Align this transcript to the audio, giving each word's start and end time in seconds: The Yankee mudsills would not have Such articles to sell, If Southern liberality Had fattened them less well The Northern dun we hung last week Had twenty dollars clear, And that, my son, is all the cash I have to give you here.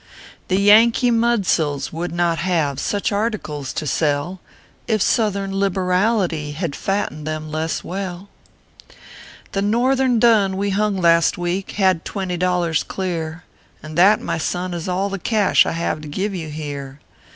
The 0.47 0.57
Yankee 0.59 1.11
mudsills 1.11 1.93
would 1.93 2.11
not 2.11 2.39
have 2.39 2.79
Such 2.79 3.11
articles 3.11 3.71
to 3.73 3.85
sell, 3.85 4.41
If 4.87 4.99
Southern 4.99 5.59
liberality 5.59 6.53
Had 6.53 6.75
fattened 6.75 7.27
them 7.27 7.51
less 7.51 7.83
well 7.83 8.27
The 9.51 9.61
Northern 9.61 10.17
dun 10.17 10.57
we 10.57 10.71
hung 10.71 10.97
last 10.97 11.37
week 11.37 11.73
Had 11.73 12.03
twenty 12.03 12.35
dollars 12.35 12.81
clear, 12.81 13.43
And 13.83 13.95
that, 13.95 14.19
my 14.19 14.39
son, 14.39 14.73
is 14.73 14.89
all 14.89 15.07
the 15.09 15.19
cash 15.19 15.67
I 15.67 15.73
have 15.73 16.01
to 16.01 16.07
give 16.07 16.33
you 16.33 16.49
here. 16.49 16.99